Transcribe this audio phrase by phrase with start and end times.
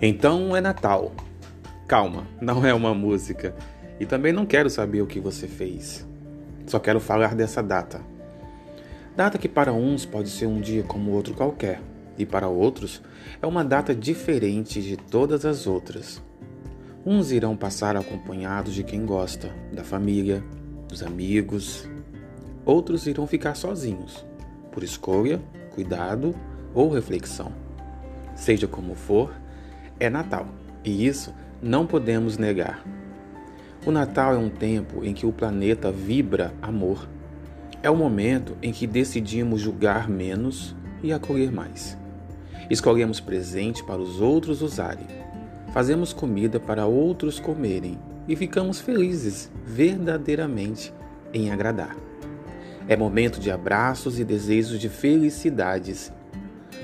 [0.00, 1.10] Então é Natal.
[1.88, 3.54] Calma, não é uma música.
[3.98, 6.06] E também não quero saber o que você fez.
[6.66, 8.02] Só quero falar dessa data.
[9.16, 11.80] Data que para uns pode ser um dia como outro qualquer,
[12.18, 13.00] e para outros
[13.40, 16.22] é uma data diferente de todas as outras.
[17.04, 20.44] Uns irão passar acompanhados de quem gosta, da família,
[20.88, 21.88] dos amigos.
[22.66, 24.26] Outros irão ficar sozinhos,
[24.70, 25.40] por escolha,
[25.74, 26.34] cuidado
[26.74, 27.52] ou reflexão.
[28.34, 29.32] Seja como for,
[29.98, 30.46] é Natal,
[30.84, 32.84] e isso não podemos negar.
[33.84, 37.08] O Natal é um tempo em que o planeta vibra amor.
[37.82, 41.96] É o momento em que decidimos julgar menos e acolher mais.
[42.68, 45.06] Escolhemos presente para os outros usarem.
[45.72, 50.92] Fazemos comida para outros comerem e ficamos felizes verdadeiramente
[51.32, 51.96] em agradar.
[52.88, 56.12] É momento de abraços e desejos de felicidades.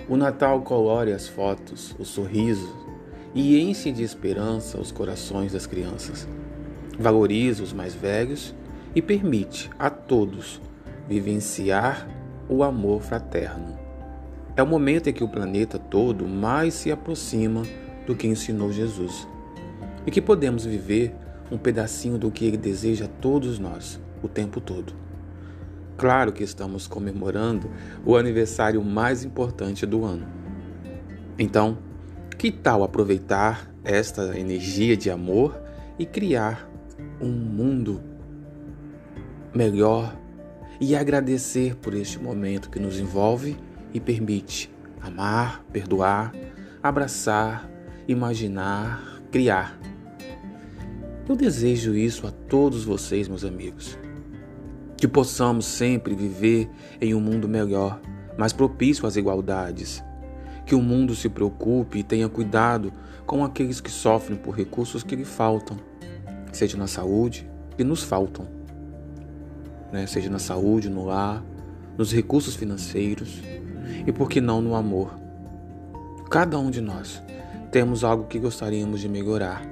[0.09, 2.82] O Natal colore as fotos, os sorrisos,
[3.35, 6.29] e enche de esperança os corações das crianças.
[6.99, 8.55] Valoriza os mais velhos
[8.95, 10.61] e permite a todos
[11.09, 12.09] vivenciar
[12.49, 13.79] o amor fraterno.
[14.55, 17.63] É o momento em que o planeta todo mais se aproxima
[18.07, 19.27] do que ensinou Jesus
[20.07, 21.15] e que podemos viver
[21.51, 24.95] um pedacinho do que ele deseja a todos nós o tempo todo.
[25.97, 27.71] Claro que estamos comemorando
[28.05, 30.27] o aniversário mais importante do ano.
[31.39, 31.79] Então,
[32.43, 35.63] que tal aproveitar esta energia de amor
[35.97, 36.69] e criar
[37.21, 38.01] um mundo
[39.55, 40.13] melhor
[40.81, 43.57] e agradecer por este momento que nos envolve
[43.95, 44.69] e permite
[45.01, 46.35] amar, perdoar,
[46.83, 47.71] abraçar,
[48.09, 49.79] imaginar, criar.
[51.29, 53.97] Eu desejo isso a todos vocês, meus amigos.
[54.97, 56.69] Que possamos sempre viver
[57.01, 58.01] em um mundo melhor,
[58.37, 60.03] mais propício às igualdades
[60.65, 62.93] que o mundo se preocupe e tenha cuidado
[63.27, 65.77] com aqueles que sofrem por recursos que lhe faltam,
[66.53, 68.47] seja na saúde, que nos faltam,
[69.93, 70.07] né?
[70.07, 71.43] seja na saúde, no lar,
[71.97, 73.43] nos recursos financeiros
[74.07, 75.15] e, por que não, no amor.
[76.31, 77.23] Cada um de nós
[77.71, 79.63] temos algo que gostaríamos de melhorar,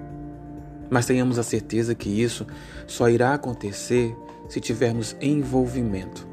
[0.90, 2.46] mas tenhamos a certeza que isso
[2.86, 4.14] só irá acontecer
[4.48, 6.26] se tivermos envolvimento,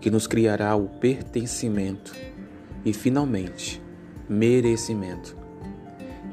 [0.00, 2.12] que nos criará o pertencimento
[2.84, 3.82] e, finalmente,
[4.28, 5.36] merecimento.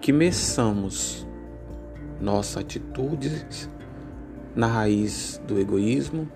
[0.01, 1.27] Que meçamos
[2.19, 3.69] nossas atitudes
[4.55, 6.27] na raiz do egoísmo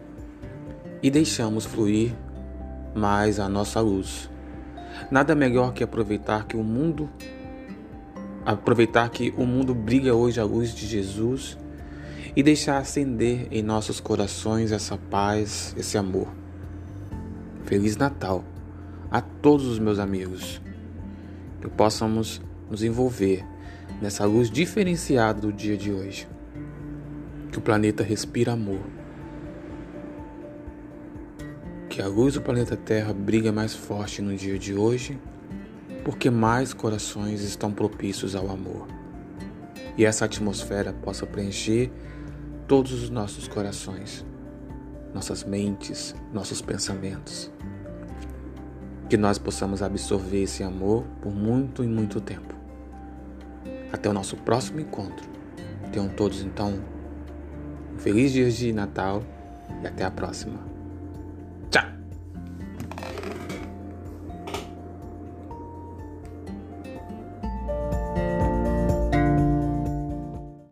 [1.01, 2.13] e deixamos fluir
[2.95, 4.29] mais a nossa luz.
[5.11, 7.09] Nada melhor que aproveitar que o mundo
[8.45, 11.57] aproveitar que o mundo brilha hoje à luz de Jesus
[12.35, 16.27] e deixar acender em nossos corações essa paz, esse amor.
[17.65, 18.54] Feliz Natal!
[19.11, 20.61] A todos os meus amigos.
[21.61, 23.45] Que possamos nos envolver
[24.01, 26.27] nessa luz diferenciada do dia de hoje.
[27.51, 28.81] Que o planeta respira amor.
[31.89, 35.17] Que a luz do planeta Terra brilha mais forte no dia de hoje,
[36.03, 38.87] porque mais corações estão propícios ao amor.
[39.97, 41.89] E essa atmosfera possa preencher
[42.67, 44.25] todos os nossos corações,
[45.13, 47.49] nossas mentes, nossos pensamentos
[49.15, 52.53] que nós possamos absorver esse amor por muito e muito tempo.
[53.93, 55.25] Até o nosso próximo encontro.
[55.89, 56.73] Tenham todos então
[57.93, 59.23] um feliz dia de Natal
[59.81, 60.74] e até a próxima.